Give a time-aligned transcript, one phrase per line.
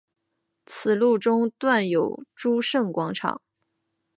[0.65, 3.39] 此路中段有诸圣广场。